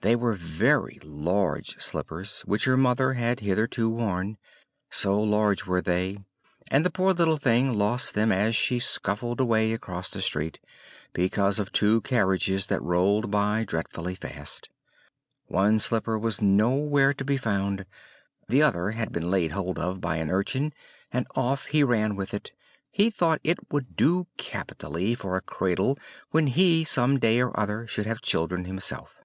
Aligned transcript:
They 0.00 0.14
were 0.14 0.34
very 0.34 1.00
large 1.02 1.76
slippers, 1.80 2.42
which 2.42 2.66
her 2.66 2.76
mother 2.76 3.14
had 3.14 3.40
hitherto 3.40 3.90
worn; 3.90 4.38
so 4.88 5.20
large 5.20 5.66
were 5.66 5.80
they; 5.82 6.18
and 6.70 6.86
the 6.86 6.90
poor 6.90 7.12
little 7.12 7.36
thing 7.36 7.74
lost 7.76 8.14
them 8.14 8.30
as 8.30 8.54
she 8.54 8.78
scuffled 8.78 9.40
away 9.40 9.72
across 9.72 10.08
the 10.08 10.20
street, 10.22 10.60
because 11.12 11.58
of 11.58 11.72
two 11.72 12.00
carriages 12.02 12.68
that 12.68 12.80
rolled 12.80 13.32
by 13.32 13.64
dreadfully 13.64 14.14
fast. 14.14 14.68
One 15.46 15.80
slipper 15.80 16.16
was 16.16 16.40
nowhere 16.40 17.12
to 17.14 17.24
be 17.24 17.36
found; 17.36 17.84
the 18.48 18.62
other 18.62 18.92
had 18.92 19.10
been 19.10 19.32
laid 19.32 19.50
hold 19.50 19.80
of 19.80 20.00
by 20.00 20.18
an 20.18 20.30
urchin, 20.30 20.72
and 21.10 21.26
off 21.34 21.66
he 21.66 21.82
ran 21.82 22.14
with 22.14 22.32
it; 22.32 22.52
he 22.92 23.10
thought 23.10 23.40
it 23.42 23.58
would 23.72 23.96
do 23.96 24.28
capitally 24.36 25.16
for 25.16 25.34
a 25.36 25.40
cradle 25.42 25.98
when 26.30 26.46
he 26.46 26.84
some 26.84 27.18
day 27.18 27.40
or 27.40 27.58
other 27.58 27.84
should 27.88 28.06
have 28.06 28.22
children 28.22 28.64
himself. 28.64 29.16